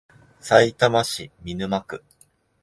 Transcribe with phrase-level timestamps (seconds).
[0.39, 2.03] さいたま市見沼区